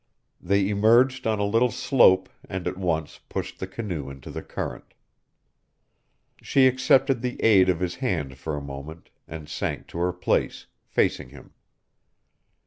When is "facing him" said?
10.87-11.53